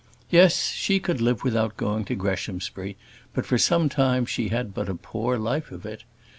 Yes, 0.31 0.69
she 0.71 0.99
could 0.99 1.21
live 1.21 1.43
without 1.43 1.77
going 1.77 2.05
to 2.05 2.15
Greshamsbury; 2.15 2.97
but 3.35 3.45
for 3.45 3.59
some 3.59 3.87
time 3.87 4.25
she 4.25 4.47
had 4.49 4.73
but 4.73 4.89
a 4.89 4.95
poor 4.95 5.37
life 5.37 5.69
of 5.71 5.85
it. 5.85 6.05